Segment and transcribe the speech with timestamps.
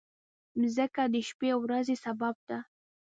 [0.59, 2.59] مځکه د شپې او ورځې سبب ده.